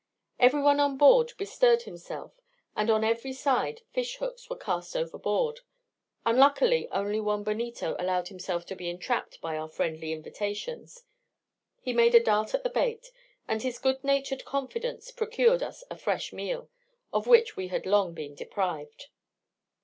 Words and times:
Every 0.39 0.63
one 0.63 0.79
on 0.79 0.97
board 0.97 1.31
bestirred 1.37 1.83
himself, 1.83 2.33
and 2.75 2.89
on 2.89 3.03
every 3.03 3.33
side 3.33 3.81
fish 3.91 4.15
hooks 4.15 4.49
were 4.49 4.55
cast 4.57 4.97
overboard; 4.97 5.59
unluckily 6.25 6.89
only 6.89 7.19
one 7.19 7.43
bonito 7.43 7.95
allowed 7.99 8.29
himself 8.29 8.65
to 8.65 8.75
be 8.75 8.89
entrapped 8.89 9.39
by 9.41 9.55
our 9.57 9.67
friendly 9.69 10.11
invitations; 10.11 11.03
he 11.81 11.93
made 11.93 12.15
a 12.15 12.19
dart 12.19 12.55
at 12.55 12.63
the 12.63 12.69
bait, 12.71 13.11
and 13.47 13.61
his 13.61 13.77
good 13.77 14.03
natured 14.03 14.43
confidence 14.43 15.11
procured 15.11 15.61
us 15.61 15.83
a 15.91 15.95
fresh 15.95 16.33
meal, 16.33 16.71
of 17.13 17.27
which 17.27 17.55
we 17.55 17.67
had 17.67 17.85
long 17.85 18.15
been 18.15 18.33
deprived. 18.33 19.09